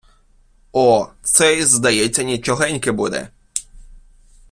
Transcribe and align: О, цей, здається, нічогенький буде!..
О, 0.73 1.07
цей, 1.23 1.65
здається, 1.65 2.23
нічогенький 2.23 2.91
буде!.. 2.93 3.27